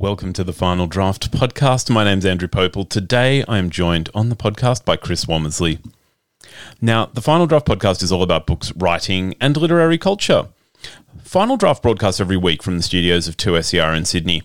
[0.00, 1.90] Welcome to the Final Draft podcast.
[1.90, 2.88] My name's Andrew Pople.
[2.88, 5.78] Today I am joined on the podcast by Chris Womersley.
[6.80, 10.48] Now, the Final Draft podcast is all about books, writing, and literary culture.
[11.22, 14.42] Final Draft broadcasts every week from the studios of 2SER in Sydney.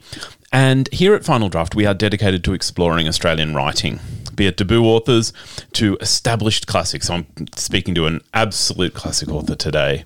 [0.51, 4.01] And here at Final Draft, we are dedicated to exploring Australian writing,
[4.35, 5.31] be it debut authors
[5.71, 7.09] to established classics.
[7.09, 10.03] I'm speaking to an absolute classic author today.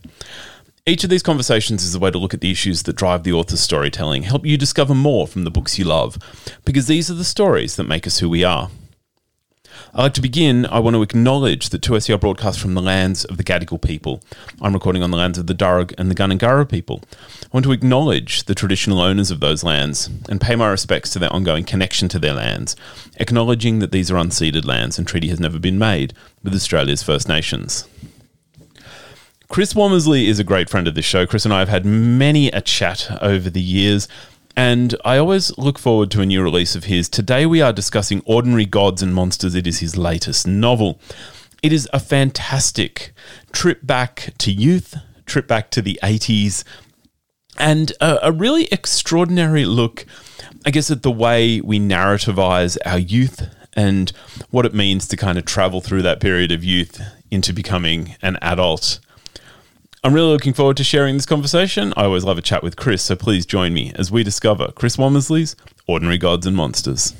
[0.90, 3.32] Each of these conversations is a way to look at the issues that drive the
[3.32, 6.18] author's storytelling, help you discover more from the books you love,
[6.66, 8.71] because these are the stories that make us who we are.
[9.93, 10.65] I'd like to begin.
[10.65, 14.24] I want to acknowledge that 2SER broadcasts from the lands of the Gadigal people.
[14.64, 17.04] I'm recording on the lands of the Darug and the Gundungurra people.
[17.14, 21.20] I want to acknowledge the traditional owners of those lands and pay my respects to
[21.20, 22.76] their ongoing connection to their lands,
[23.18, 27.28] acknowledging that these are unceded lands and treaty has never been made with Australia's First
[27.28, 27.87] Nations.
[29.50, 31.26] Chris Womersley is a great friend of this show.
[31.26, 34.08] Chris and I have had many a chat over the years,
[34.56, 37.09] and I always look forward to a new release of his.
[37.09, 39.56] Today we are discussing Ordinary Gods and Monsters.
[39.56, 41.00] It is his latest novel.
[41.64, 43.12] It is a fantastic
[43.52, 46.64] trip back to youth, trip back to the 80s,
[47.58, 50.06] and a, a really extraordinary look,
[50.64, 54.12] I guess, at the way we narrativize our youth and
[54.52, 57.02] what it means to kind of travel through that period of youth
[57.32, 59.00] into becoming an adult.
[60.02, 61.94] I'm really looking forward to sharing this conversation.
[61.97, 64.95] I always love a chat with Chris, so please join me as we discover Chris
[64.95, 67.14] Womersley's Ordinary Gods and Monsters.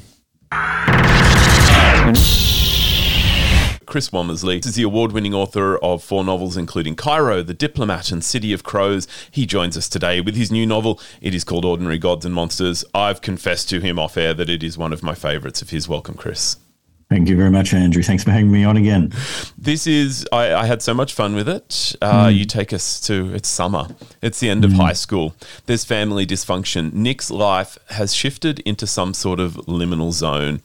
[3.86, 8.24] Chris Womersley is the award winning author of four novels, including Cairo, The Diplomat, and
[8.24, 9.10] City of Crows.
[9.30, 11.02] He joins us today with his new novel.
[11.20, 12.86] It is called Ordinary Gods and Monsters.
[12.94, 15.90] I've confessed to him off air that it is one of my favorites of his.
[15.90, 16.56] Welcome, Chris.
[17.10, 18.04] Thank you very much, Andrew.
[18.04, 19.12] Thanks for having me on again.
[19.58, 21.96] This is, I, I had so much fun with it.
[22.04, 22.36] Uh, mm.
[22.36, 23.88] You take us to, it's summer,
[24.22, 24.76] it's the end of mm.
[24.76, 25.34] high school.
[25.66, 26.94] There's family dysfunction.
[26.94, 30.62] Nick's life has shifted into some sort of liminal zone.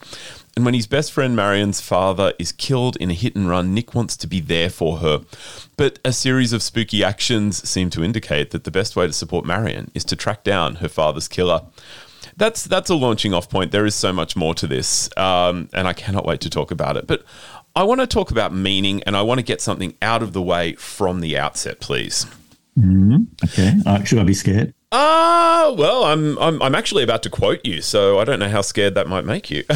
[0.55, 3.95] And when his best friend Marion's father is killed in a hit and run, Nick
[3.95, 5.23] wants to be there for her.
[5.79, 9.47] But a series of spooky actions seem to indicate that the best way to support
[9.47, 11.63] Marion is to track down her father's killer
[12.37, 13.73] that's that's a launching off point.
[13.73, 16.97] There is so much more to this, um, and I cannot wait to talk about
[16.97, 17.07] it.
[17.07, 17.25] But
[17.77, 20.43] I want to talk about meaning, and I want to get something out of the
[20.43, 22.27] way from the outset, please.
[22.79, 23.25] Mm-hmm.
[23.45, 23.75] Okay.
[23.87, 24.75] Uh, should I be scared?
[24.93, 28.49] Ah, uh, well, I'm, I'm I'm actually about to quote you, so I don't know
[28.49, 29.65] how scared that might make you.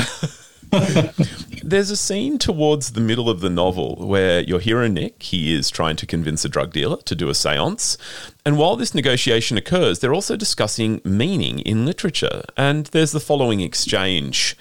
[1.62, 5.70] There's a scene towards the middle of the novel where your hero Nick, he is
[5.70, 7.96] trying to convince a drug dealer to do a séance.
[8.44, 12.42] And while this negotiation occurs, they're also discussing meaning in literature.
[12.56, 14.56] And there's the following exchange.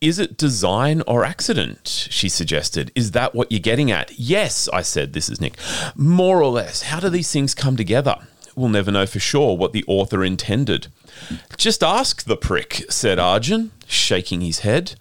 [0.00, 2.08] Is it design or accident?
[2.10, 2.90] She suggested.
[2.94, 4.18] Is that what you're getting at?
[4.18, 5.12] Yes, I said.
[5.12, 5.56] This is Nick.
[5.94, 6.82] More or less.
[6.82, 8.16] How do these things come together?
[8.60, 10.88] We'll never know for sure what the author intended.
[11.56, 14.96] Just ask the prick, said Arjun, shaking his head.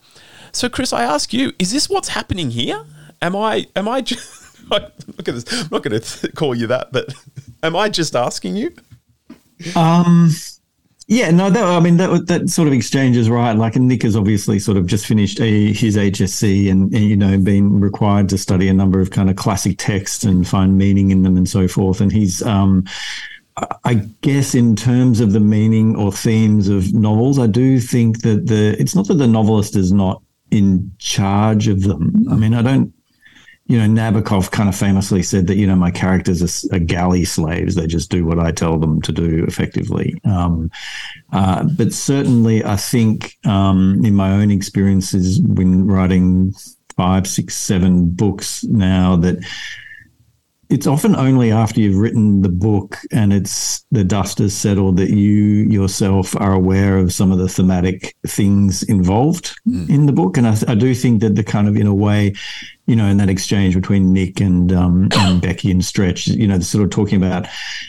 [0.54, 2.86] So, Chris, I ask you: Is this what's happening here?
[3.22, 3.68] Am I?
[3.76, 4.00] Am I?
[4.00, 6.22] Just, I'm not going to.
[6.22, 7.14] To call you that, but
[7.64, 8.74] am I just asking you?
[9.76, 10.32] Um.
[11.12, 13.54] Yeah, no, that, I mean that that sort of exchange is right.
[13.54, 17.36] Like, Nick has obviously sort of just finished a, his HSC and, and, you know
[17.40, 21.24] been required to study a number of kind of classic texts and find meaning in
[21.24, 22.00] them and so forth.
[22.00, 22.86] And he's um,
[23.84, 28.48] I guess in terms of the meaning or themes of novels, I do think that
[28.48, 30.22] the it's not that the novelist is not
[30.52, 32.26] in charge of them.
[32.30, 32.94] I mean, I don't,
[33.66, 37.26] you know, Nabokov kind of famously said that you know my characters are, are galley
[37.26, 40.20] slaves; they just do what I tell them to do effectively.
[40.24, 40.72] Um,
[41.34, 46.54] uh, but certainly, I think um, in my own experiences when writing
[46.96, 49.38] five, six, seven books now that
[50.70, 55.10] it's often only after you've written the book and it's the dust has settled that
[55.10, 55.34] you
[55.68, 59.90] yourself are aware of some of the thematic things involved mm.
[59.90, 60.38] in the book.
[60.38, 62.36] And I, I, do think that the kind of, in a way,
[62.86, 66.60] you know, in that exchange between Nick and, um, and Becky and Stretch, you know,
[66.60, 67.48] sort of talking about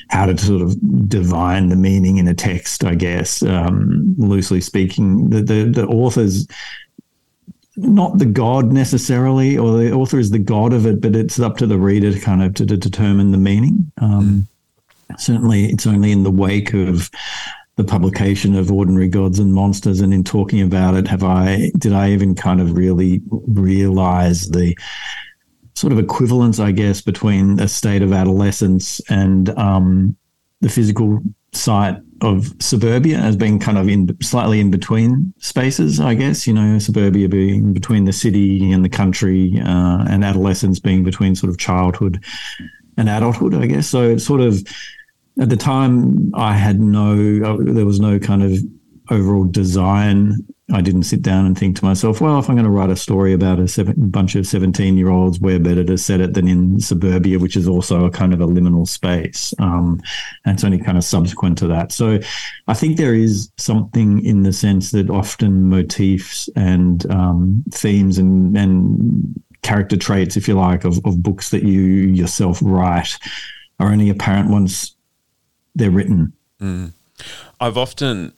[0.08, 0.74] how to sort of
[1.06, 6.46] divine the meaning in a text, I guess, um, loosely speaking, the, the, the authors
[7.76, 11.56] not the god necessarily, or the author is the god of it, but it's up
[11.58, 13.90] to the reader to kind of to, to determine the meaning.
[13.98, 14.46] Um,
[15.10, 15.20] mm.
[15.20, 17.10] Certainly, it's only in the wake of
[17.76, 21.92] the publication of Ordinary Gods and Monsters, and in talking about it, have I did
[21.92, 24.76] I even kind of really realize the
[25.74, 30.16] sort of equivalence, I guess, between a state of adolescence and um,
[30.60, 31.20] the physical
[31.52, 36.46] site of suburbia as being kind of in slightly in between spaces, I guess.
[36.46, 41.34] You know, suburbia being between the city and the country, uh, and adolescence being between
[41.34, 42.22] sort of childhood
[42.96, 43.86] and adulthood, I guess.
[43.86, 44.62] So it's sort of
[45.40, 47.12] at the time I had no,
[47.44, 48.58] uh, there was no kind of
[49.10, 50.36] overall design,
[50.72, 52.96] I didn't sit down and think to myself, well, if I'm going to write a
[52.96, 56.48] story about a seven, bunch of 17 year olds, where better to set it than
[56.48, 59.52] in suburbia, which is also a kind of a liminal space.
[59.58, 60.00] Um,
[60.44, 61.92] and it's only kind of subsequent to that.
[61.92, 62.18] So
[62.68, 68.56] I think there is something in the sense that often motifs and um, themes and,
[68.56, 73.16] and character traits, if you like, of, of books that you yourself write
[73.78, 74.94] are only apparent once
[75.74, 76.32] they're written.
[76.60, 76.92] Mm.
[77.60, 78.32] I've often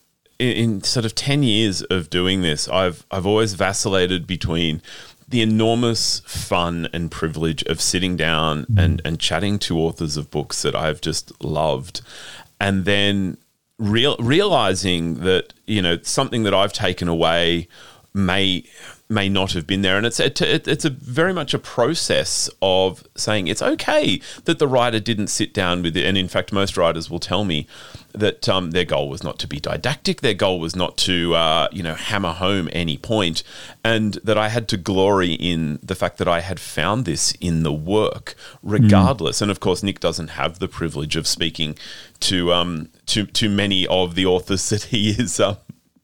[0.51, 4.83] in, sort of 10 years of doing this, I've I've always vacillated between
[5.29, 8.79] the enormous fun and privilege of sitting down mm-hmm.
[8.79, 12.03] and, and chatting to authors of books that I've just loved,
[12.61, 13.39] and then
[13.79, 17.69] real, realizing that you know something that I've taken away
[18.15, 18.65] may
[19.13, 19.97] may not have been there.
[19.97, 24.67] And it's a, it's a very much a process of saying it's okay that the
[24.67, 26.05] writer didn't sit down with it.
[26.05, 27.67] And in fact, most writers will tell me
[28.13, 30.21] that um, their goal was not to be didactic.
[30.21, 33.43] Their goal was not to uh, you know hammer home any point,
[33.83, 37.63] and that I had to glory in the fact that I had found this in
[37.63, 39.39] the work, regardless.
[39.39, 39.43] Mm.
[39.43, 41.77] And of course, Nick doesn't have the privilege of speaking
[42.21, 45.57] to um, to to many of the authors that he is um,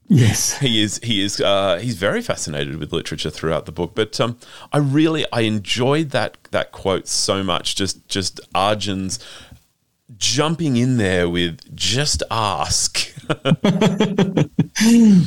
[0.09, 0.99] Yes, he is.
[1.03, 1.41] He is.
[1.41, 3.93] Uh, he's very fascinated with literature throughout the book.
[3.95, 4.39] But um,
[4.73, 7.77] I really I enjoyed that that quote so much.
[7.77, 9.19] Just just Arjun's
[10.17, 13.15] jumping in there with just ask.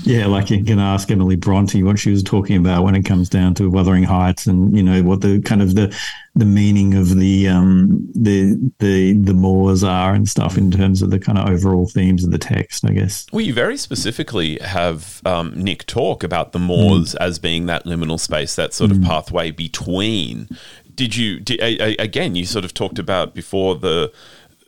[0.03, 3.29] yeah, like you can ask Emily Bronte what she was talking about when it comes
[3.29, 5.95] down to Wuthering Heights, and you know what the kind of the
[6.33, 11.11] the meaning of the um the the the moors are and stuff in terms of
[11.11, 12.83] the kind of overall themes of the text.
[12.83, 13.27] I guess.
[13.31, 17.23] Well, you very specifically have um, Nick talk about the moors mm.
[17.23, 18.97] as being that liminal space, that sort mm.
[18.97, 20.49] of pathway between.
[20.95, 21.59] Did you did,
[21.99, 22.35] again?
[22.35, 24.11] You sort of talked about before the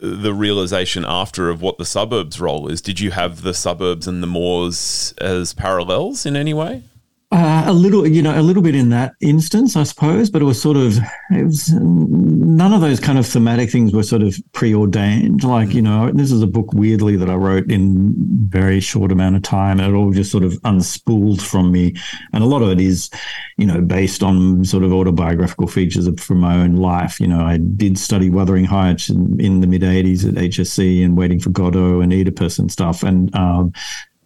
[0.04, 2.82] the realization after of what the suburbs role is.
[2.82, 6.84] Did you have the suburbs and the moors as parallels in any way?
[7.34, 10.46] Uh, a little, you know, a little bit in that instance, I suppose, but it
[10.46, 11.00] was sort of,
[11.32, 15.44] it was none of those kind of thematic things were sort of preordained.
[15.44, 18.14] Like, you know, this is a book weirdly that I wrote in
[18.50, 21.96] very short amount of time, and it all just sort of unspooled from me.
[22.34, 23.10] And a lot of it is,
[23.58, 27.20] you know, based on sort of autobiographical features of, from my own life.
[27.20, 31.18] You know, I did study Wuthering Heights in, in the mid '80s at HSC and
[31.18, 33.74] Waiting for Godot and Oedipus and stuff, and um,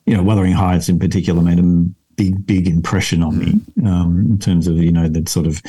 [0.06, 1.86] you know, Wuthering Heights in particular made a
[2.18, 3.54] big, big impression on me
[3.86, 5.62] um, in terms of you know the sort of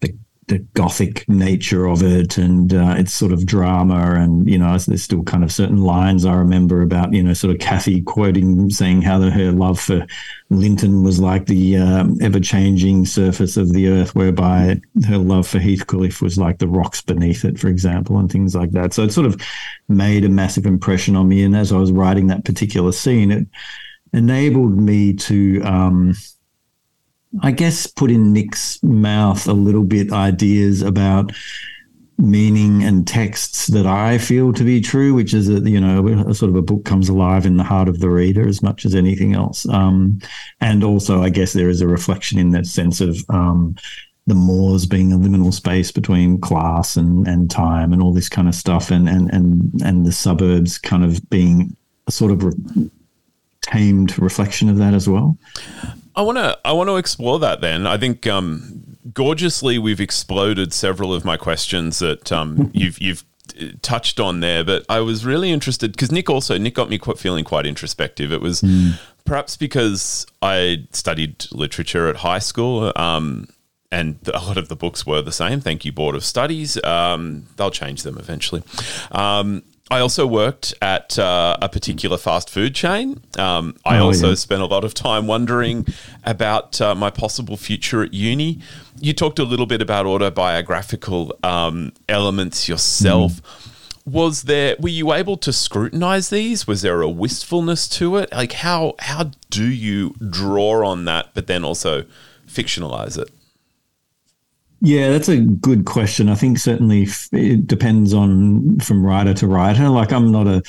[0.00, 0.14] the,
[0.46, 5.02] the gothic nature of it and uh, its sort of drama and you know there's
[5.02, 9.02] still kind of certain lines I remember about you know sort of Cathy quoting saying
[9.02, 10.06] how the, her love for
[10.50, 15.58] Linton was like the um, ever changing surface of the earth, whereby her love for
[15.58, 18.94] Heathcliff was like the rocks beneath it, for example, and things like that.
[18.94, 19.38] So it sort of
[19.88, 21.42] made a massive impression on me.
[21.42, 23.46] And as I was writing that particular scene, it
[24.12, 26.14] enabled me to, um,
[27.42, 31.32] I guess, put in Nick's mouth a little bit ideas about
[32.18, 36.34] meaning and texts that I feel to be true, which is that you know a
[36.34, 38.94] sort of a book comes alive in the heart of the reader as much as
[38.94, 39.68] anything else.
[39.68, 40.18] Um,
[40.60, 43.76] and also, I guess there is a reflection in that sense of um,
[44.26, 48.48] the moors being a liminal space between class and, and time and all this kind
[48.48, 51.76] of stuff, and and and and the suburbs kind of being
[52.08, 52.90] a sort of re-
[53.70, 55.36] tamed reflection of that as well.
[56.16, 57.86] I want to I want to explore that then.
[57.86, 63.24] I think um, gorgeously we've exploded several of my questions that um, you've you've
[63.82, 67.18] touched on there, but I was really interested because Nick also Nick got me quite
[67.18, 68.32] feeling quite introspective.
[68.32, 68.98] It was mm.
[69.24, 72.92] perhaps because I studied literature at high school.
[72.96, 73.48] Um,
[73.90, 75.60] and a lot of the books were the same.
[75.60, 76.82] Thank you, Board of Studies.
[76.84, 78.62] Um, they'll change them eventually.
[79.10, 83.22] Um, I also worked at uh, a particular fast food chain.
[83.38, 84.34] Um, I oh, also yeah.
[84.34, 85.86] spent a lot of time wondering
[86.24, 88.60] about uh, my possible future at uni.
[89.00, 93.42] You talked a little bit about autobiographical um, elements yourself.
[93.42, 94.12] Mm.
[94.12, 94.76] Was there?
[94.78, 96.66] Were you able to scrutinize these?
[96.66, 98.32] Was there a wistfulness to it?
[98.32, 102.04] Like how how do you draw on that, but then also
[102.46, 103.30] fictionalize it?
[104.80, 106.28] Yeah, that's a good question.
[106.28, 109.88] I think certainly it depends on from writer to writer.
[109.88, 110.62] Like I'm not a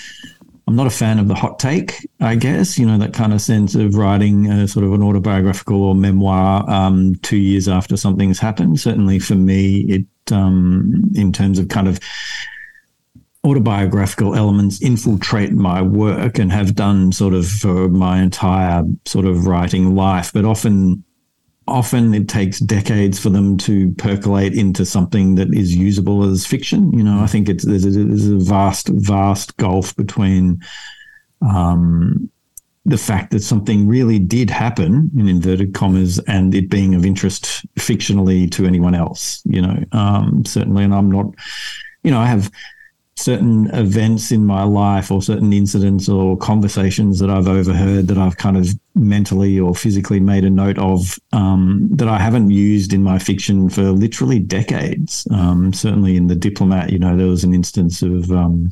[0.67, 3.41] I'm not a fan of the hot take, I guess, you know, that kind of
[3.41, 8.37] sense of writing a sort of an autobiographical or memoir um, two years after something's
[8.37, 8.79] happened.
[8.79, 11.99] Certainly for me, it, um, in terms of kind of
[13.43, 19.47] autobiographical elements infiltrate my work and have done sort of for my entire sort of
[19.47, 21.03] writing life, but often
[21.69, 26.91] often it takes decades for them to percolate into something that is usable as fiction.
[26.97, 30.61] You know, I think it's there's a, there's a vast, vast gulf between
[31.41, 32.29] um,
[32.85, 37.65] the fact that something really did happen in inverted commas and it being of interest
[37.75, 40.83] fictionally to anyone else, you know, um, certainly.
[40.83, 41.27] And I'm not,
[42.03, 42.51] you know, I have
[43.19, 48.37] certain events in my life or certain incidents or conversations that I've overheard that I've
[48.37, 53.03] kind of mentally or physically made a note of um, that I haven't used in
[53.03, 55.27] my fiction for literally decades.
[55.31, 58.71] Um, certainly in The Diplomat, you know, there was an instance of um,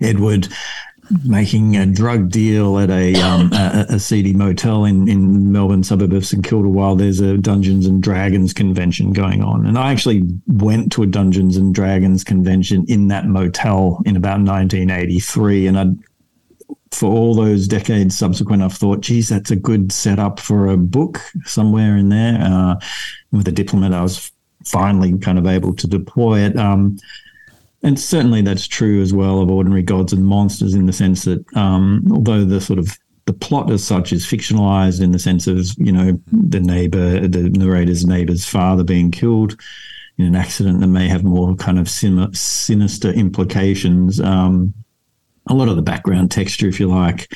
[0.00, 0.48] Edward
[1.24, 6.12] making a drug deal at a, um, a, a, seedy motel in, in Melbourne suburb
[6.12, 9.66] of St Kilda while there's a Dungeons and Dragons convention going on.
[9.66, 14.40] And I actually went to a Dungeons and Dragons convention in that motel in about
[14.40, 15.66] 1983.
[15.66, 15.86] And I,
[16.92, 21.20] for all those decades subsequent, I've thought, geez, that's a good setup for a book
[21.44, 22.38] somewhere in there.
[22.40, 22.76] Uh,
[23.32, 24.30] with a diplomat, I was
[24.64, 26.56] finally kind of able to deploy it.
[26.56, 26.98] Um,
[27.82, 31.44] and certainly that's true as well of ordinary gods and monsters in the sense that
[31.56, 35.66] um, although the sort of the plot as such is fictionalized in the sense of
[35.78, 39.60] you know the neighbor the narrator's neighbor's father being killed
[40.18, 44.72] in an accident that may have more kind of sim- sinister implications um,
[45.48, 47.32] a lot of the background texture if you like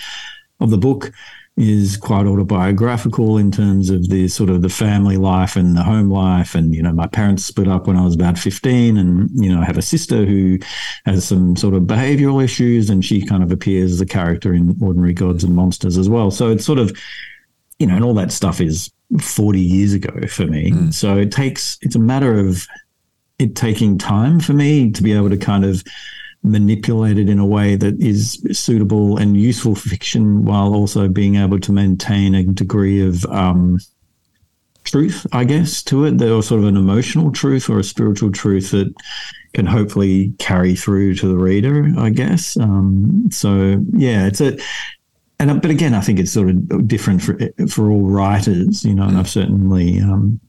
[0.61, 1.12] of the book
[1.57, 6.11] is quite autobiographical in terms of the sort of the family life and the home
[6.11, 6.55] life.
[6.55, 9.63] And, you know, my parents split up when I was about 15 and, you know,
[9.63, 10.59] I have a sister who
[11.07, 14.77] has some sort of behavioral issues and she kind of appears as a character in
[14.83, 16.31] Ordinary Gods and Monsters as well.
[16.31, 16.95] So it's sort of,
[17.79, 20.73] you know, and all that stuff is 40 years ago for me.
[20.73, 20.93] Mm.
[20.93, 22.67] So it takes, it's a matter of
[23.39, 25.83] it taking time for me to be able to kind of,
[26.47, 31.59] manipulated in a way that is suitable and useful for fiction while also being able
[31.61, 33.79] to maintain a degree of um,
[34.85, 38.71] truth, I guess, to it, or sort of an emotional truth or a spiritual truth
[38.71, 38.95] that
[39.53, 42.57] can hopefully carry through to the reader, I guess.
[42.57, 44.57] Um, so yeah, it's a,
[45.38, 47.38] and but again, I think it's sort of different for
[47.69, 49.05] for all writers, you know.
[49.05, 50.41] And I've certainly um,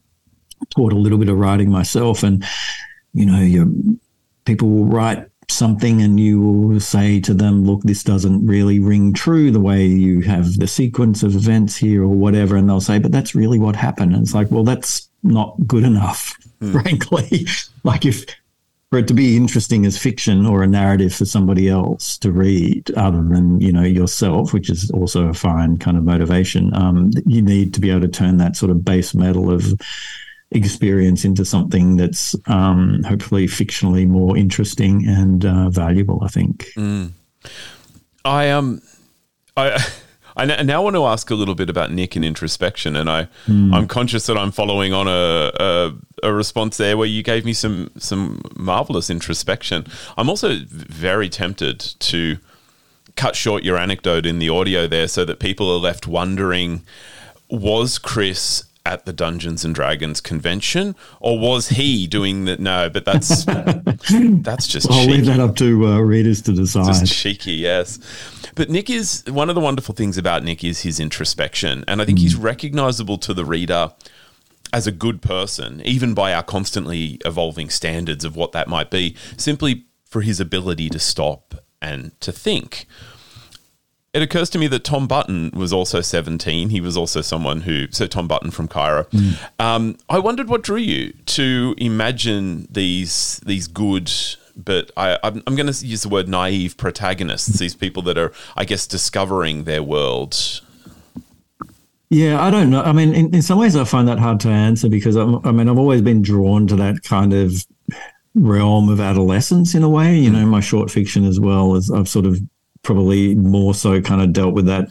[0.70, 2.44] taught a little bit of writing myself, and
[3.12, 3.72] you know,
[4.44, 9.12] people will write something and you will say to them, look, this doesn't really ring
[9.12, 12.56] true the way you have the sequence of events here or whatever.
[12.56, 14.14] And they'll say, but that's really what happened.
[14.14, 16.72] And it's like, well, that's not good enough, mm.
[16.82, 17.46] frankly.
[17.84, 18.24] like if
[18.90, 22.90] for it to be interesting as fiction or a narrative for somebody else to read
[22.96, 27.42] other than, you know, yourself, which is also a fine kind of motivation, um, you
[27.42, 29.78] need to be able to turn that sort of base metal of
[30.50, 36.22] experience into something that's um, hopefully fictionally more interesting and uh, valuable.
[36.22, 36.68] I think.
[36.76, 37.12] Mm.
[38.24, 38.82] I um,
[39.56, 39.84] I.
[40.38, 43.74] I now want to ask a little bit about Nick and introspection, and I, mm.
[43.74, 47.52] I'm conscious that I'm following on a, a, a response there where you gave me
[47.52, 49.84] some some marvelous introspection.
[50.16, 52.38] I'm also very tempted to
[53.16, 56.84] cut short your anecdote in the audio there, so that people are left wondering:
[57.50, 62.58] Was Chris at the Dungeons and Dragons convention, or was he doing that?
[62.58, 64.90] No, but that's that's just.
[64.90, 66.86] I'll leave that up to uh, readers to decide.
[66.86, 67.98] Just cheeky, yes.
[68.54, 72.06] But Nick is one of the wonderful things about Nick is his introspection, and I
[72.06, 72.22] think mm.
[72.22, 73.92] he's recognizable to the reader
[74.72, 79.14] as a good person, even by our constantly evolving standards of what that might be,
[79.36, 82.86] simply for his ability to stop and to think
[84.14, 86.70] it occurs to me that Tom Button was also 17.
[86.70, 89.04] He was also someone who, so Tom Button from Cairo.
[89.04, 89.50] Mm.
[89.58, 94.10] Um, I wondered what drew you to imagine these these good,
[94.56, 98.32] but I, I'm, I'm going to use the word naive protagonists, these people that are,
[98.56, 100.62] I guess, discovering their world.
[102.10, 102.80] Yeah, I don't know.
[102.80, 105.52] I mean, in, in some ways, I find that hard to answer because I'm, I
[105.52, 107.66] mean, I've always been drawn to that kind of
[108.34, 110.16] realm of adolescence in a way.
[110.16, 112.40] You know, my short fiction as well as I've sort of
[112.82, 114.90] probably more so kind of dealt with that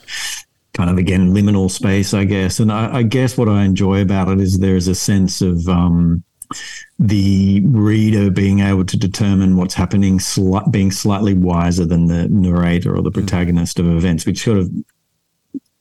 [0.74, 2.60] kind of again liminal space, I guess.
[2.60, 5.68] And I, I guess what I enjoy about it is there is a sense of
[5.68, 6.22] um,
[6.98, 12.96] the reader being able to determine what's happening, sli- being slightly wiser than the narrator
[12.96, 13.14] or the mm.
[13.14, 14.70] protagonist of events, which sort of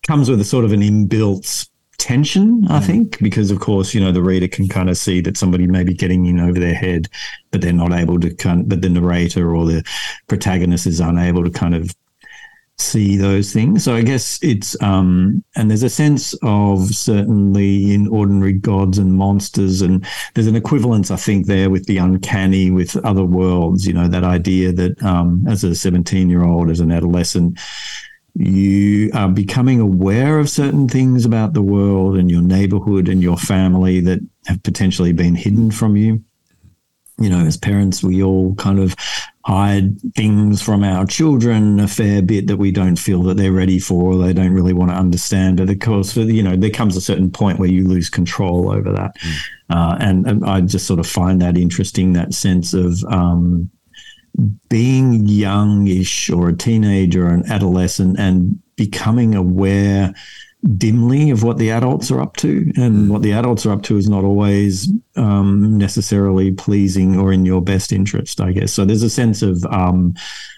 [0.08, 4.12] comes with a sort of an inbuilt tension, I think, because of course, you know,
[4.12, 7.08] the reader can kind of see that somebody may be getting in over their head,
[7.52, 9.84] but they're not able to kind of, but the narrator or the
[10.28, 11.94] protagonist is unable to kind of
[12.80, 13.84] see those things.
[13.84, 19.14] So I guess it's um and there's a sense of certainly in ordinary gods and
[19.14, 23.94] monsters and there's an equivalence I think there with the uncanny with other worlds, you
[23.94, 27.60] know, that idea that um as a 17 year old, as an adolescent,
[28.40, 33.38] you are becoming aware of certain things about the world and your neighborhood and your
[33.38, 36.24] family that have potentially been hidden from you.
[37.20, 38.96] you know, as parents, we all kind of
[39.44, 43.80] hide things from our children a fair bit that we don't feel that they're ready
[43.80, 45.58] for or they don't really want to understand.
[45.58, 48.92] But of course, you know, there comes a certain point where you lose control over
[48.92, 49.16] that.
[49.18, 49.38] Mm.
[49.72, 53.72] Uh, and, and, I just sort of find that interesting, that sense of um,
[54.70, 60.14] being youngish or a teenager or an adolescent and becoming aware
[60.76, 63.10] dimly of what the adults are up to, and mm.
[63.10, 67.62] what the adults are up to is not always um, necessarily pleasing or in your
[67.62, 68.74] best interest, I guess.
[68.74, 70.16] So there's a sense of, um,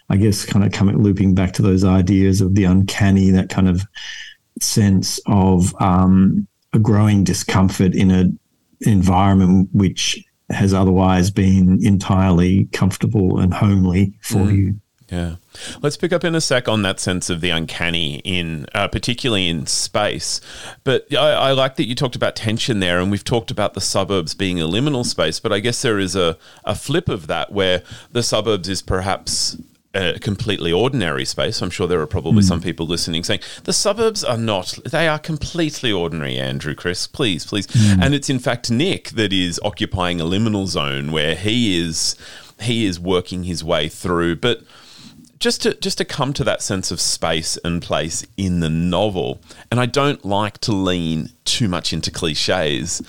[0.10, 3.68] I guess, kind of coming looping back to those ideas of the uncanny, that kind
[3.68, 3.86] of
[4.62, 8.40] sense of um, a growing discomfort in an
[8.82, 14.58] environment which has otherwise been entirely comfortable and homely for mm.
[14.58, 14.76] you.
[15.12, 15.36] Yeah.
[15.82, 19.48] Let's pick up in a sec on that sense of the uncanny in, uh, particularly
[19.48, 20.40] in space.
[20.84, 23.82] But I, I, like that you talked about tension there, and we've talked about the
[23.82, 25.40] suburbs being a liminal space.
[25.40, 29.58] But I guess there is a, a flip of that where the suburbs is perhaps
[29.94, 31.62] a completely ordinary space.
[31.62, 32.48] I'm sure there are probably mm.
[32.48, 37.08] some people listening saying the suburbs are not, they are completely ordinary, Andrew, Chris.
[37.08, 37.68] Please, please.
[37.68, 38.04] Mm.
[38.04, 42.16] And it's in fact Nick that is occupying a liminal zone where he is
[42.62, 44.36] he is working his way through.
[44.36, 44.62] But
[45.40, 49.42] just to just to come to that sense of space and place in the novel,
[49.72, 53.02] and I don't like to lean too much into cliches,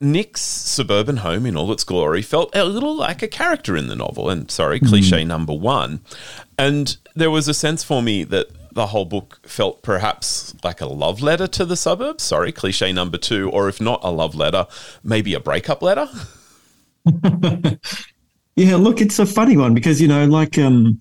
[0.00, 3.96] Nick's suburban home in all its glory felt a little like a character in the
[3.96, 4.88] novel, and sorry, mm.
[4.88, 6.00] cliche number one.
[6.58, 10.86] And there was a sense for me that the whole book felt perhaps like a
[10.86, 12.22] love letter to the suburbs.
[12.22, 14.66] Sorry, cliche number two, or if not a love letter,
[15.02, 16.08] maybe a breakup letter.
[18.56, 20.98] Yeah, look, it's a funny one because you know, like um,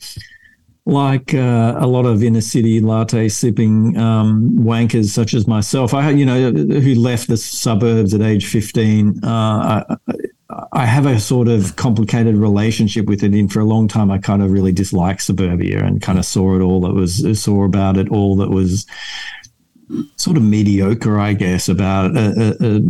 [0.85, 6.11] like uh, a lot of inner city latte sipping um, wankers such as myself, I
[6.11, 9.23] you know who left the suburbs at age fifteen.
[9.23, 10.13] Uh, I,
[10.71, 13.33] I have a sort of complicated relationship with it.
[13.33, 16.55] And for a long time, I kind of really disliked suburbia and kind of saw
[16.55, 18.85] it all that was saw about it all that was
[20.17, 22.81] sort of mediocre, I guess, about a, a, a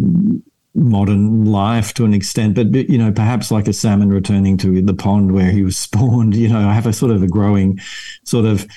[0.76, 4.94] modern life to an extent, but you know, perhaps like a salmon returning to the
[4.94, 6.36] pond where he was spawned.
[6.36, 7.80] You know, I have a sort of a growing
[8.24, 8.68] sort of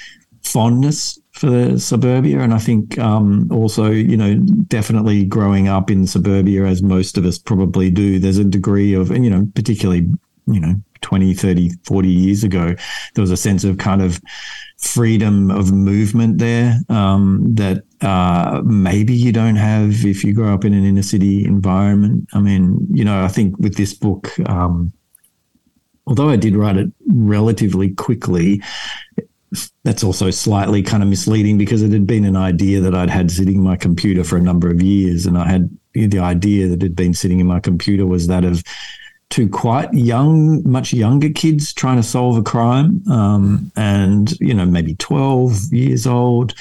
[0.43, 4.37] fondness for the suburbia, and I think um, also, you know,
[4.69, 9.11] definitely growing up in suburbia, as most of us probably do, there's a degree of,
[9.11, 10.09] and you know, particularly,
[10.47, 12.75] you know, 20, 30, 40 years ago,
[13.15, 14.21] there was a sense of kind of
[14.79, 20.65] freedom of movement there um, that uh, maybe you don't have if you grow up
[20.65, 22.29] in an inner city environment.
[22.33, 24.93] I mean, you know, I think with this book, um,
[26.07, 28.63] although I did write it relatively quickly,
[29.83, 33.31] that's also slightly kind of misleading because it had been an idea that I'd had
[33.31, 35.27] sitting in my computer for a number of years.
[35.27, 38.63] And I had the idea that had been sitting in my computer was that of
[39.39, 44.67] two quite young, much younger kids trying to solve a crime, um, and you know
[44.67, 46.55] maybe twelve years old.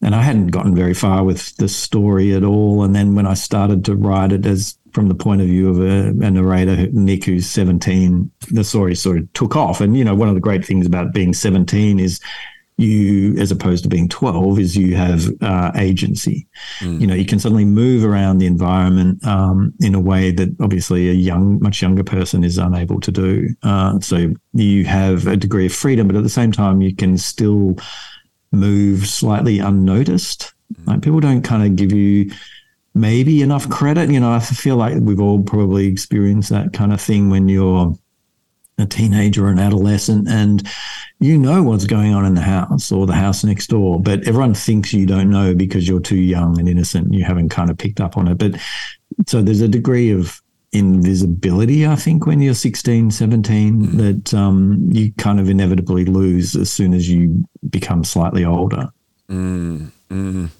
[0.00, 2.84] And I hadn't gotten very far with the story at all.
[2.84, 5.80] And then when I started to write it as from the point of view of
[5.80, 9.80] a, a narrator, Nick, who's 17, the story sort of took off.
[9.80, 12.20] And, you know, one of the great things about being 17 is
[12.78, 16.46] you, as opposed to being 12, is you have uh, agency.
[16.78, 17.00] Mm.
[17.00, 21.10] You know, you can suddenly move around the environment um, in a way that obviously
[21.10, 23.48] a young, much younger person is unable to do.
[23.64, 27.18] Uh, so you have a degree of freedom, but at the same time, you can
[27.18, 27.76] still
[28.52, 30.54] move slightly unnoticed.
[30.72, 30.86] Mm.
[30.86, 32.30] Like people don't kind of give you
[32.94, 34.08] maybe enough credit.
[34.08, 37.92] You know, I feel like we've all probably experienced that kind of thing when you're
[38.78, 40.66] a teenager or an adolescent and
[41.20, 44.54] you know what's going on in the house or the house next door, but everyone
[44.54, 47.78] thinks you don't know because you're too young and innocent and you haven't kind of
[47.78, 48.38] picked up on it.
[48.38, 48.54] But
[49.26, 50.40] so there's a degree of
[50.72, 53.92] invisibility, I think, when you're 16, 17, mm.
[53.96, 58.88] that um, you kind of inevitably lose as soon as you become slightly older.
[59.28, 60.50] Mm, mm.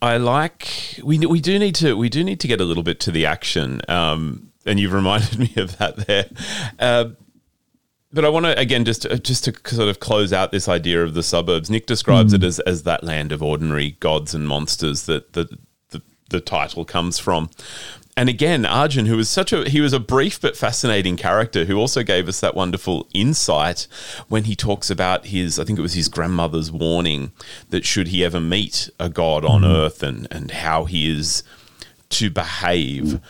[0.00, 2.98] I like we we do need to we do need to get a little bit
[3.00, 3.80] to the action.
[3.88, 6.28] Um, and you've reminded me of that there.
[6.78, 7.10] Uh,
[8.12, 11.02] but I want to again just to, just to sort of close out this idea
[11.02, 11.70] of the suburbs.
[11.70, 12.36] Nick describes mm.
[12.36, 15.58] it as as that land of ordinary gods and monsters that the,
[15.90, 17.50] the the title comes from.
[18.14, 21.78] And again, Arjun, who was such a he was a brief but fascinating character, who
[21.78, 23.86] also gave us that wonderful insight
[24.28, 27.32] when he talks about his I think it was his grandmother's warning
[27.70, 29.74] that should he ever meet a god on mm.
[29.74, 31.42] earth and and how he is
[32.10, 33.20] to behave.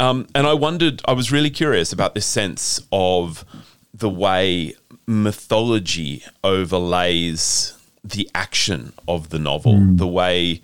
[0.00, 3.44] Um, and I wondered, I was really curious about this sense of
[3.94, 4.74] the way
[5.06, 7.74] mythology overlays
[8.04, 9.98] the action of the novel, mm.
[9.98, 10.60] the way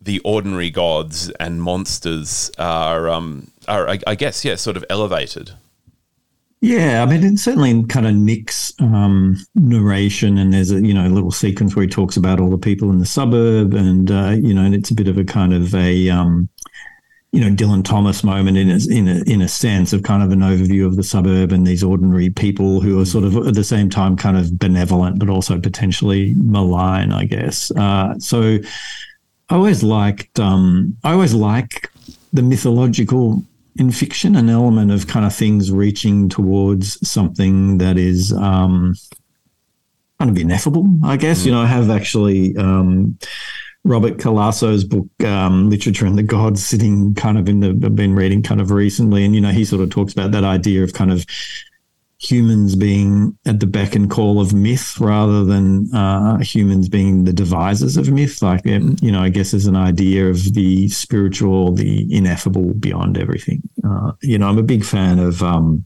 [0.00, 5.52] the ordinary gods and monsters are, um, are I, I guess, yeah, sort of elevated.
[6.60, 10.92] Yeah, I mean, it's certainly in kind of Nick's um, narration, and there's a you
[10.92, 14.30] know little sequence where he talks about all the people in the suburb, and uh,
[14.30, 16.48] you know, and it's a bit of a kind of a um,
[17.32, 20.30] you know Dylan Thomas moment in a, in a in a sense of kind of
[20.32, 23.64] an overview of the suburb and these ordinary people who are sort of at the
[23.64, 27.70] same time kind of benevolent, but also potentially malign, I guess.
[27.72, 28.58] Uh, so
[29.50, 31.90] I always liked um, I always like
[32.32, 33.42] the mythological
[33.76, 38.94] in fiction an element of kind of things reaching towards something that is um,
[40.18, 41.42] kind of ineffable, I guess.
[41.42, 41.46] Mm.
[41.46, 43.18] You know, I have actually um,
[43.88, 48.14] Robert Calasso's book, um, Literature and the Gods, sitting kind of in the, I've been
[48.14, 49.24] reading kind of recently.
[49.24, 51.24] And, you know, he sort of talks about that idea of kind of
[52.20, 57.32] humans being at the beck and call of myth rather than uh, humans being the
[57.32, 58.42] devisers of myth.
[58.42, 63.16] Like, um, you know, I guess there's an idea of the spiritual, the ineffable beyond
[63.16, 63.62] everything.
[63.84, 65.84] Uh, you know, I'm a big fan of um,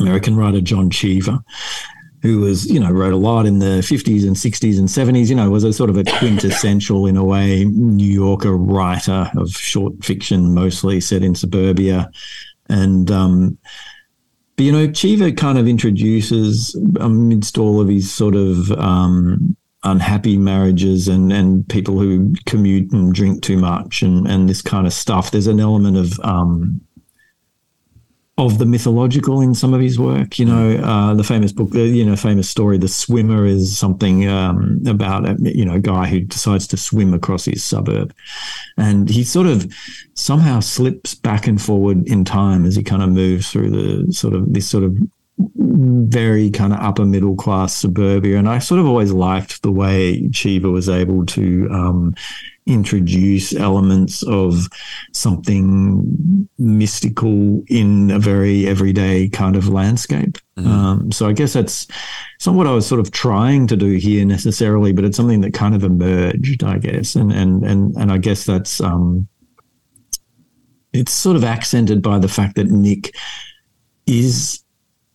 [0.00, 1.38] American writer John Cheever.
[2.22, 5.34] Who was, you know, wrote a lot in the 50s and 60s and 70s, you
[5.34, 10.04] know, was a sort of a quintessential, in a way, New Yorker writer of short
[10.04, 12.10] fiction, mostly set in suburbia.
[12.68, 13.58] And, um,
[14.56, 20.38] but, you know, Cheever kind of introduces, amidst all of his sort of um, unhappy
[20.38, 24.92] marriages and, and people who commute and drink too much and, and this kind of
[24.92, 26.80] stuff, there's an element of um,
[28.46, 30.38] of the mythological in some of his work.
[30.38, 34.82] You know, uh, the famous book, you know, famous story, The Swimmer, is something um,
[34.86, 38.14] about a you know a guy who decides to swim across his suburb,
[38.76, 39.72] and he sort of
[40.14, 44.34] somehow slips back and forward in time as he kind of moves through the sort
[44.34, 44.96] of this sort of
[45.58, 48.38] very kind of upper middle class suburbia.
[48.38, 52.14] And I sort of always liked the way Cheever was able to um,
[52.66, 54.68] introduce elements of
[55.12, 60.38] something mystical in a very everyday kind of landscape.
[60.56, 60.68] Mm-hmm.
[60.68, 61.88] Um, so I guess that's
[62.46, 65.54] not what I was sort of trying to do here necessarily, but it's something that
[65.54, 69.26] kind of emerged, I guess, and and and and I guess that's um,
[70.92, 73.14] it's sort of accented by the fact that Nick
[74.06, 74.62] is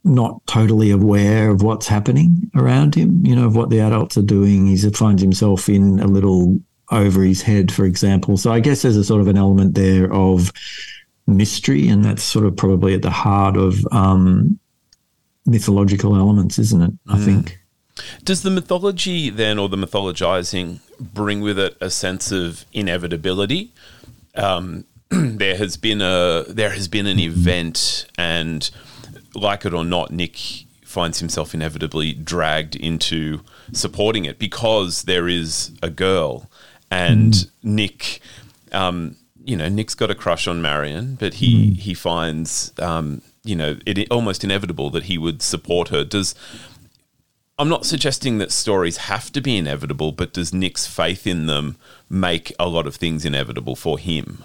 [0.03, 4.21] not totally aware of what's happening around him, you know, of what the adults are
[4.21, 4.65] doing.
[4.65, 8.37] He finds himself in a little over his head, for example.
[8.37, 10.51] So I guess there's a sort of an element there of
[11.25, 14.59] mystery, and that's sort of probably at the heart of um,
[15.45, 16.93] mythological elements, isn't it?
[17.07, 17.25] I mm.
[17.25, 17.59] think.
[18.23, 23.71] Does the mythology then, or the mythologizing, bring with it a sense of inevitability?
[24.35, 28.69] Um, there has been a there has been an event, and
[29.33, 30.37] like it or not, Nick
[30.83, 33.41] finds himself inevitably dragged into
[33.73, 36.49] supporting it because there is a girl
[36.91, 37.49] and mm.
[37.63, 38.19] Nick,
[38.71, 41.77] um, you know, Nick's got a crush on Marion, but he mm.
[41.77, 46.03] he finds, um, you know, it almost inevitable that he would support her.
[46.03, 46.35] Does
[47.59, 51.77] I'm not suggesting that stories have to be inevitable, but does Nick's faith in them
[52.09, 54.43] make a lot of things inevitable for him?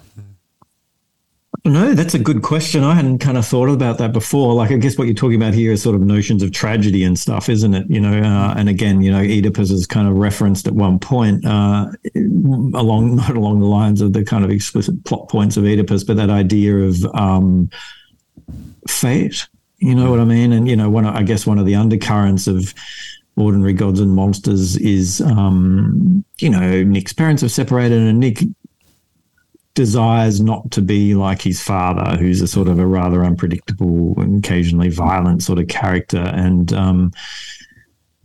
[1.65, 2.83] No, that's a good question.
[2.83, 4.53] I hadn't kind of thought about that before.
[4.53, 7.17] Like, I guess what you're talking about here is sort of notions of tragedy and
[7.17, 7.89] stuff, isn't it?
[7.89, 11.45] You know, uh, and again, you know, Oedipus is kind of referenced at one point
[11.45, 16.03] uh, along not along the lines of the kind of explicit plot points of Oedipus,
[16.03, 17.69] but that idea of um,
[18.85, 19.47] fate.
[19.77, 20.51] You know what I mean?
[20.51, 22.73] And you know, one I guess one of the undercurrents of
[23.37, 28.43] ordinary gods and monsters is um, you know nick's parents have separated and nick
[29.75, 34.43] desires not to be like his father, who's a sort of a rather unpredictable and
[34.43, 36.19] occasionally violent sort of character.
[36.19, 37.11] And um,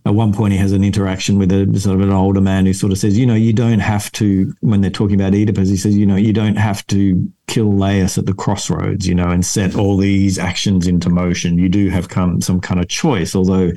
[0.05, 2.73] at one point, he has an interaction with a sort of an older man who
[2.73, 5.77] sort of says, you know, you don't have to, when they're talking about Oedipus, he
[5.77, 9.45] says, you know, you don't have to kill Laius at the crossroads, you know, and
[9.45, 11.59] set all these actions into motion.
[11.59, 13.73] You do have come, some kind of choice, although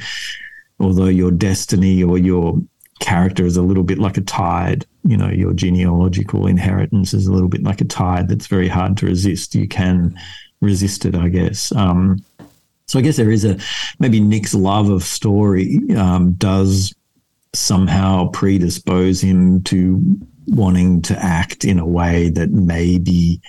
[0.79, 2.59] although your destiny or your
[2.99, 4.85] character is a little bit like a tide.
[5.03, 8.97] You know, your genealogical inheritance is a little bit like a tide that's very hard
[8.97, 9.55] to resist.
[9.55, 10.17] You can
[10.61, 11.71] resist it, I guess.
[11.75, 12.23] Um,
[12.87, 13.57] so I guess there is a
[13.99, 16.93] maybe Nick's love of story um, does
[17.53, 20.01] somehow predispose him to
[20.47, 23.41] wanting to act in a way that may be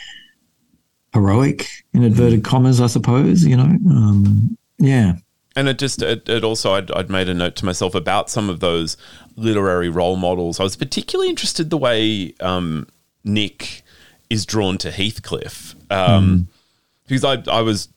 [1.13, 3.45] heroic in inverted commas, I suppose.
[3.45, 5.17] You know, um, yeah
[5.57, 8.49] and it just it, it also I'd, I'd, made a note to myself about some
[8.49, 8.97] of those
[9.37, 12.87] literary role models i was particularly interested the way um,
[13.25, 13.83] nick
[14.31, 16.47] is drawn to heathcliff um, mm.
[17.07, 17.89] because I, I was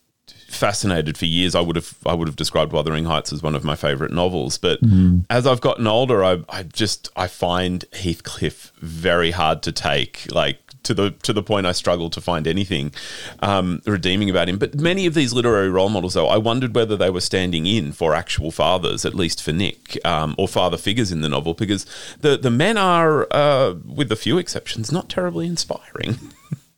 [0.56, 1.54] fascinated for years.
[1.54, 4.58] I would have I would have described Wuthering Heights as one of my favorite novels,
[4.58, 5.20] but Mm-hmm.
[5.30, 10.28] as I've gotten older, I, I just I find Heathcliff very hard to take.
[10.32, 12.93] Like to the to the point I struggled to find anything
[13.41, 14.58] um, redeeming about him.
[14.58, 17.91] But many of these literary role models, though, I wondered whether they were standing in
[17.91, 21.86] for actual fathers, at least for Nick, um, or father figures in the novel, because
[22.21, 26.17] the the men are, uh, with a few exceptions, not terribly inspiring.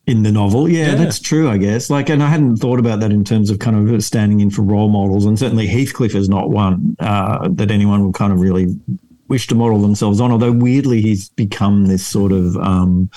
[0.07, 0.69] in the novel.
[0.69, 0.95] Yeah, Yeah.
[0.95, 1.89] that's true, I guess.
[1.89, 4.61] Like, and I hadn't thought about that in terms of kind of standing in for
[4.61, 5.25] role models.
[5.25, 8.67] And certainly Heathcliff is not one uh, that anyone will kind of really
[9.27, 10.31] wish to model themselves on.
[10.31, 13.09] Although weirdly, he's become this sort of um,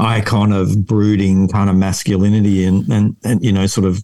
[0.00, 4.02] icon of brooding kind of masculinity and and, and you know, sort of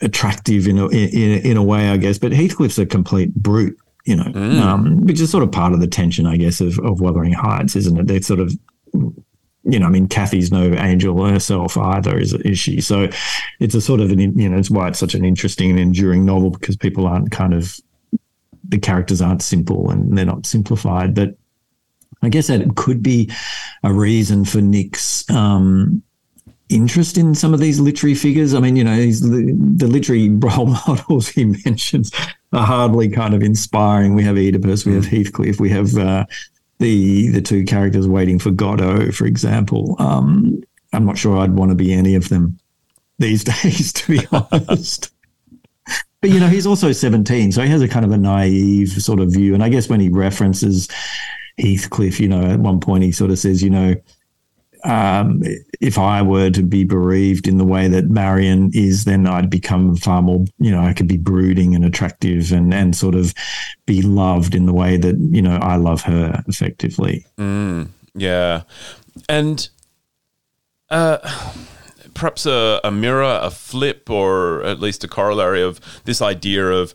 [0.00, 2.18] attractive in a, in, in a way, I guess.
[2.18, 3.76] But Heathcliff's a complete brute.
[4.04, 7.00] You know, um, which is sort of part of the tension, I guess, of, of
[7.00, 8.08] Wuthering Heights, isn't it?
[8.08, 8.52] They're sort of
[9.64, 12.80] you know, I mean, Cathy's no angel herself either, is is she?
[12.80, 13.08] So
[13.60, 16.24] it's a sort of an, you know, it's why it's such an interesting and enduring
[16.24, 17.78] novel because people aren't kind of
[18.68, 21.14] the characters aren't simple and they're not simplified.
[21.14, 21.36] But
[22.22, 23.30] I guess that could be
[23.82, 26.02] a reason for Nick's um,
[26.68, 28.54] interest in some of these literary figures.
[28.54, 32.10] I mean, you know, he's, the, the literary role models he mentions
[32.52, 34.14] are hardly kind of inspiring.
[34.14, 36.24] We have Oedipus, we have Heathcliff, we have uh,
[36.78, 39.96] the the two characters waiting for Godot, for example.
[39.98, 42.58] Um, I'm not sure I'd want to be any of them
[43.18, 45.10] these days, to be honest.
[46.20, 49.18] But you know, he's also 17, so he has a kind of a naive sort
[49.18, 49.54] of view.
[49.54, 50.88] And I guess when he references
[51.58, 53.94] Heathcliff, you know, at one point he sort of says, you know,
[54.84, 55.42] um,
[55.80, 59.94] if I were to be bereaved in the way that Marion is, then I'd become
[59.96, 63.32] far more, you know, I could be brooding and attractive and, and sort of
[63.86, 67.24] be loved in the way that, you know, I love her effectively.
[68.14, 68.62] Yeah,
[69.28, 69.68] and
[70.90, 71.18] uh,
[72.14, 76.92] perhaps a, a mirror, a flip, or at least a corollary of this idea of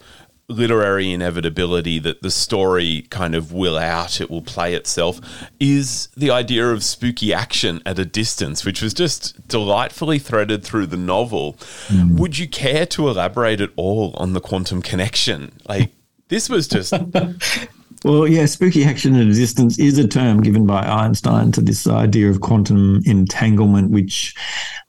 [0.50, 5.20] literary inevitability that the story kind of will out, it will play itself,
[5.60, 10.86] is the idea of spooky action at a distance, which was just delightfully threaded through
[10.86, 11.58] the novel.
[11.92, 15.52] Would you care to elaborate at all on the quantum connection?
[15.68, 15.92] Like,
[16.30, 16.94] this was just
[18.04, 21.88] Well, yeah, spooky action at a distance is a term given by Einstein to this
[21.88, 24.36] idea of quantum entanglement, which,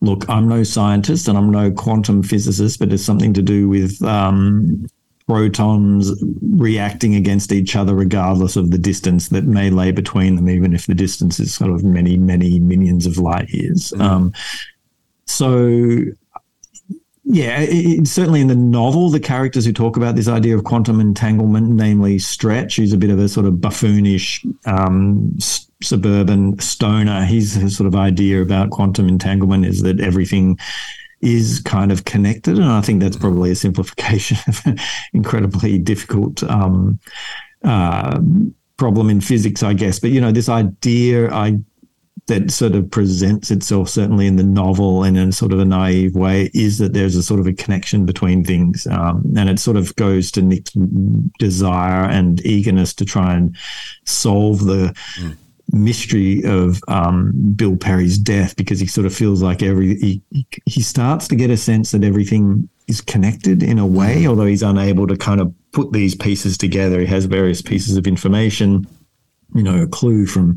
[0.03, 4.03] look, I'm no scientist and I'm no quantum physicist, but it's something to do with
[4.05, 4.87] um,
[5.29, 6.11] protons
[6.43, 10.87] reacting against each other regardless of the distance that may lay between them, even if
[10.87, 13.93] the distance is sort of many, many millions of light years.
[14.01, 14.33] Um,
[15.27, 16.01] so
[17.25, 17.69] yeah, it,
[18.01, 21.69] it- certainly in the novel, the characters who talk about this idea of quantum entanglement,
[21.69, 27.53] namely Stretch, who's a bit of a sort of buffoonish um, s- suburban stoner, his,
[27.53, 30.59] his sort of idea about quantum entanglement is that everything
[31.21, 32.57] is kind of connected.
[32.57, 34.79] And I think that's probably a simplification of an
[35.13, 36.99] incredibly difficult um,
[37.65, 38.21] uh,
[38.77, 39.99] problem in physics, I guess.
[39.99, 41.59] But, you know, this idea, I
[42.29, 46.15] that sort of presents itself certainly in the novel and in sort of a naive
[46.15, 49.77] way is that there's a sort of a connection between things um, and it sort
[49.77, 50.73] of goes to nick's
[51.39, 53.57] desire and eagerness to try and
[54.05, 54.95] solve the
[55.71, 60.23] mystery of um, bill perry's death because he sort of feels like every he,
[60.67, 64.63] he- starts to get a sense that everything is connected in a way although he's
[64.63, 67.01] unable to kind of put these pieces together.
[67.01, 68.87] He has various pieces of information
[69.55, 70.57] you know, a clue from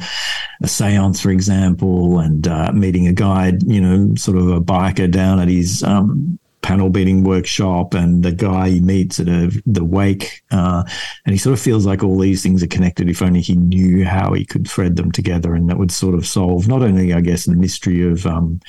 [0.62, 5.10] a seance, for example, and uh, meeting a guide, you know, sort of a biker
[5.10, 9.84] down at his um, panel beating workshop and the guy he meets at a, the
[9.84, 10.44] wake.
[10.52, 10.84] Uh,
[11.26, 14.06] and he sort of feels like all these things are connected if only he knew
[14.06, 15.56] how he could thread them together.
[15.56, 18.60] And that would sort of solve not only, I guess, the mystery of um,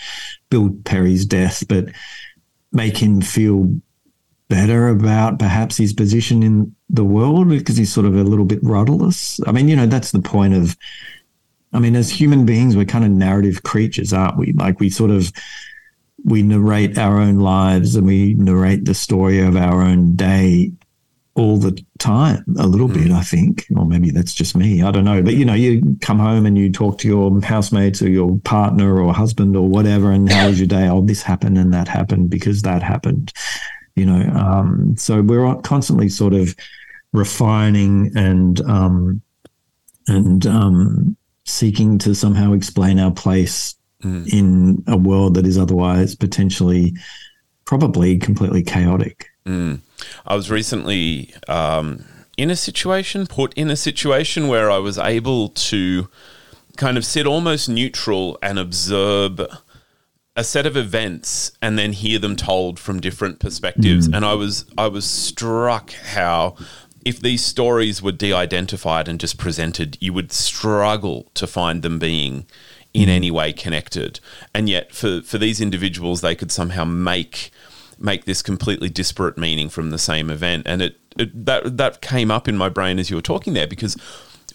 [0.49, 1.87] Bill Perry's death, but
[2.73, 3.75] make him feel
[4.49, 8.63] better about perhaps his position in the world because he's sort of a little bit
[8.63, 9.41] rudderless.
[9.47, 10.77] I mean, you know, that's the point of,
[11.73, 14.53] I mean, as human beings, we're kind of narrative creatures, aren't we?
[14.53, 15.33] Like we sort of,
[16.25, 20.73] we narrate our own lives and we narrate the story of our own day
[21.35, 23.67] all the time, a little bit, I think.
[23.75, 24.83] Or maybe that's just me.
[24.83, 25.23] I don't know.
[25.23, 29.01] But, you know, you come home and you talk to your housemates or your partner
[29.01, 30.89] or husband or whatever, and how was your day?
[30.89, 33.33] Oh, this happened and that happened because that happened
[33.95, 36.55] you know um, so we're constantly sort of
[37.13, 39.21] refining and um,
[40.07, 44.33] and um, seeking to somehow explain our place Mm.
[44.33, 46.93] in a world that is otherwise potentially
[47.65, 49.29] probably completely chaotic.
[49.47, 49.81] Mm.
[50.27, 52.05] I was recently um,
[52.37, 56.09] in a situation, put in a situation where I was able to
[56.77, 59.41] kind of sit almost neutral and observe
[60.35, 64.09] a set of events and then hear them told from different perspectives.
[64.09, 64.17] Mm.
[64.17, 66.57] And I was I was struck how
[67.05, 72.47] if these stories were de-identified and just presented, you would struggle to find them being
[72.95, 73.11] in mm-hmm.
[73.11, 74.21] any way connected.
[74.55, 77.51] And yet for, for these individuals they could somehow make
[77.99, 80.67] make this completely disparate meaning from the same event.
[80.67, 83.67] And it, it that that came up in my brain as you were talking there
[83.67, 83.97] because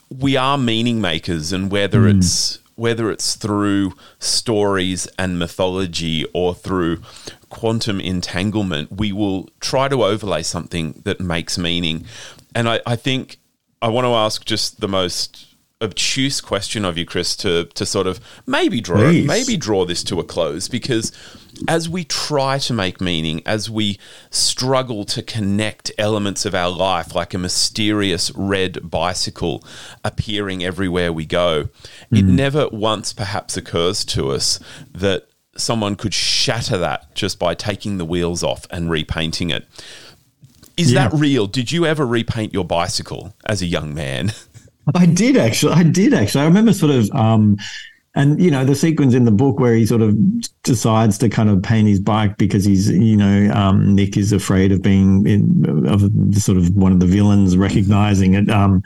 [0.09, 2.17] we are meaning makers and whether mm.
[2.17, 7.01] it's whether it's through stories and mythology or through
[7.49, 12.05] quantum entanglement, we will try to overlay something that makes meaning.
[12.53, 13.37] And I, I think
[13.81, 15.46] I want to ask just the most
[15.81, 19.27] obtuse question of you, Chris, to to sort of maybe draw Please.
[19.27, 21.11] maybe draw this to a close because
[21.67, 27.15] as we try to make meaning, as we struggle to connect elements of our life,
[27.15, 29.63] like a mysterious red bicycle
[30.03, 31.69] appearing everywhere we go,
[32.11, 32.35] it mm-hmm.
[32.35, 34.59] never once perhaps occurs to us
[34.91, 39.67] that someone could shatter that just by taking the wheels off and repainting it.
[40.77, 41.07] Is Yeah.
[41.07, 41.47] that real?
[41.47, 44.31] Did you ever repaint your bicycle as a young man?
[44.95, 45.73] I did actually.
[45.73, 46.41] I did actually.
[46.41, 47.57] I remember sort of, um,
[48.15, 50.15] and you know, the sequence in the book where he sort of
[50.63, 54.71] decides to kind of paint his bike because he's, you know, um, Nick is afraid
[54.71, 56.01] of being in, of
[56.41, 58.49] sort of one of the villains recognizing it.
[58.49, 58.81] Um,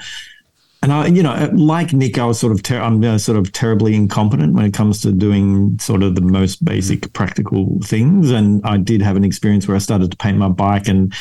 [0.83, 3.51] and I, you know, like Nick, I was sort of, ter- I'm uh, sort of
[3.51, 8.31] terribly incompetent when it comes to doing sort of the most basic practical things.
[8.31, 11.13] And I did have an experience where I started to paint my bike and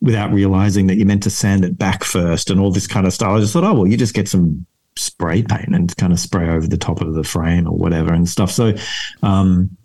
[0.00, 3.12] without realizing that you meant to sand it back first and all this kind of
[3.12, 3.30] stuff.
[3.30, 6.48] I just thought, oh, well, you just get some spray paint and kind of spray
[6.48, 8.50] over the top of the frame or whatever and stuff.
[8.50, 8.74] So,
[9.22, 9.76] um,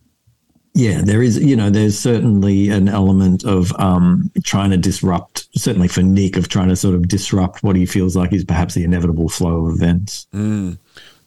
[0.74, 5.88] yeah, there is, you know, there's certainly an element of um, trying to disrupt, certainly
[5.88, 8.84] for Nick, of trying to sort of disrupt what he feels like is perhaps the
[8.84, 10.28] inevitable flow of events.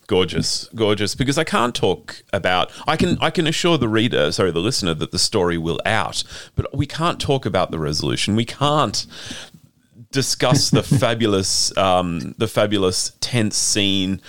[0.09, 4.51] Gorgeous gorgeous because i can't talk about i can i can assure the reader sorry
[4.51, 8.37] the listener that the story will out but we can't talk about the resolution.
[8.37, 9.07] We can't
[10.11, 14.21] discuss the fabulous um, the fabulous tense scene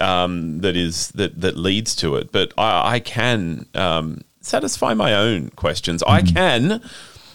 [0.00, 2.32] um, that is that that leads to it.
[2.32, 6.02] But i, I can um, satisfy my own questions.
[6.02, 6.82] I can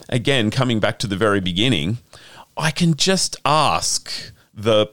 [0.10, 1.98] again coming back to the very beginning
[2.58, 4.86] i can just ask the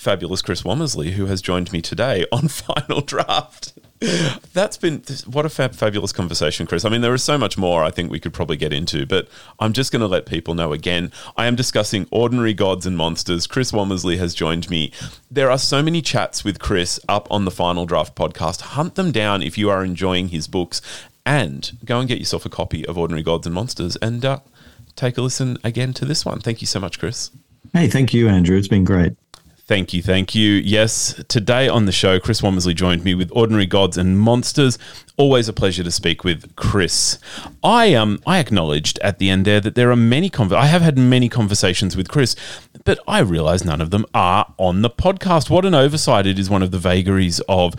[0.00, 3.74] fabulous Chris Womersley, who has joined me today on Final Draft.
[4.54, 6.86] That's been what a fab, fabulous conversation, Chris.
[6.86, 9.28] I mean, there is so much more I think we could probably get into, but
[9.58, 11.12] I'm just going to let people know again.
[11.36, 13.46] I am discussing ordinary gods and monsters.
[13.46, 14.90] Chris Womersley has joined me.
[15.30, 18.62] There are so many chats with Chris up on the Final Draft podcast.
[18.62, 20.80] Hunt them down if you are enjoying his books,
[21.26, 24.40] and go and get yourself a copy of Ordinary Gods and Monsters and uh,
[24.96, 26.40] take a listen again to this one.
[26.40, 27.30] Thank you so much, Chris.
[27.74, 28.56] Hey, thank you, Andrew.
[28.56, 29.14] It's been great.
[29.70, 30.54] Thank you, thank you.
[30.54, 34.78] Yes, today on the show, Chris Womersley joined me with Ordinary Gods and Monsters.
[35.16, 37.20] Always a pleasure to speak with Chris.
[37.62, 40.82] I um I acknowledged at the end there that there are many conver- I have
[40.82, 42.34] had many conversations with Chris,
[42.84, 45.50] but I realize none of them are on the podcast.
[45.50, 46.26] What an oversight!
[46.26, 47.74] It is one of the vagaries of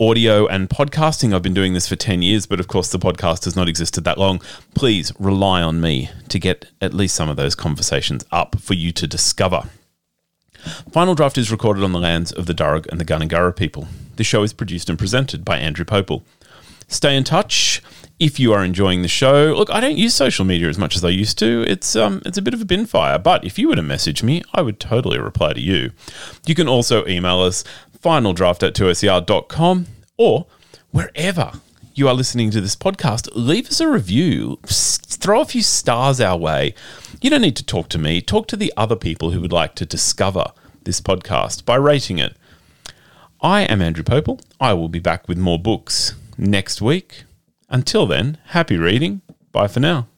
[0.00, 1.34] audio and podcasting.
[1.34, 4.04] I've been doing this for 10 years, but of course the podcast has not existed
[4.04, 4.40] that long.
[4.74, 8.92] Please rely on me to get at least some of those conversations up for you
[8.92, 9.68] to discover.
[10.90, 13.88] Final Draft is recorded on the lands of the Darug and the Gundungurra people.
[14.16, 16.22] The show is produced and presented by Andrew Pople.
[16.88, 17.82] Stay in touch
[18.20, 19.54] if you are enjoying the show.
[19.56, 21.64] Look, I don't use social media as much as I used to.
[21.66, 24.22] It's um it's a bit of a bin fire, but if you were to message
[24.22, 25.92] me, I would totally reply to you.
[26.46, 27.64] You can also email us
[28.00, 30.46] finaldraft at 2ser.com or
[30.90, 31.52] wherever
[31.94, 34.58] you are listening to this podcast, leave us a review.
[34.66, 36.74] Throw a few stars our way.
[37.22, 38.20] You don't need to talk to me.
[38.20, 40.46] Talk to the other people who would like to discover
[40.82, 42.36] this podcast by rating it.
[43.40, 44.40] I am Andrew Pople.
[44.60, 47.24] I will be back with more books next week.
[47.68, 49.22] Until then, happy reading.
[49.52, 50.08] Bye for now.